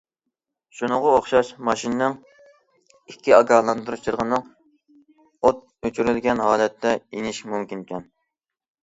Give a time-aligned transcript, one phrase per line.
[0.77, 2.15] شۇنىڭغا ئوخشاش ماشىنىنىڭ
[3.13, 4.47] ئىككى ئاگاھلاندۇرۇش چىرىغىنىڭ
[5.51, 8.09] ئوت ئۆچۈرۈلگەن ھالەتتە يېنىشى مۇمكىنكەن.